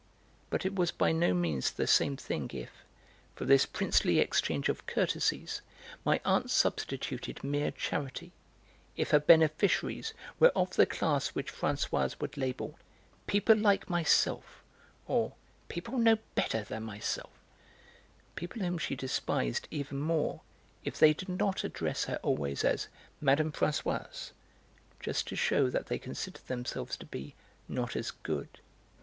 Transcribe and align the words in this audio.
But 0.49 0.65
it 0.65 0.73
was 0.73 0.89
by 0.89 1.11
no 1.11 1.31
means 1.35 1.69
the 1.69 1.85
same 1.85 2.17
thing 2.17 2.49
if, 2.55 2.71
for 3.35 3.45
this 3.45 3.67
princely 3.67 4.17
exchange 4.17 4.67
of 4.67 4.87
courtesies, 4.87 5.61
my 6.03 6.19
aunt 6.25 6.49
substituted 6.49 7.43
mere 7.43 7.69
charity, 7.69 8.31
if 8.97 9.11
her 9.11 9.19
beneficiaries 9.19 10.15
were 10.39 10.49
of 10.55 10.75
the 10.75 10.87
class 10.87 11.35
which 11.35 11.53
Françoise 11.53 12.19
would 12.19 12.35
label 12.35 12.79
"people 13.27 13.55
like 13.55 13.91
myself," 13.91 14.63
or 15.05 15.35
"people 15.67 15.99
no 15.99 16.17
better 16.33 16.63
than 16.63 16.81
myself," 16.81 17.29
people 18.33 18.63
whom 18.63 18.79
she 18.79 18.95
despised 18.95 19.67
even 19.69 19.99
more 19.99 20.41
if 20.83 20.97
they 20.97 21.13
did 21.13 21.29
not 21.29 21.63
address 21.63 22.05
her 22.05 22.19
always 22.23 22.63
as 22.65 22.87
"Mme. 23.21 23.49
Françoise," 23.51 24.31
just 24.99 25.27
to 25.27 25.35
shew 25.35 25.69
that 25.69 25.85
they 25.85 25.99
considered 25.99 26.47
themselves 26.47 26.97
to 26.97 27.05
be 27.05 27.35
'not 27.69 27.95
as 27.95 28.09
good.' 28.09 28.57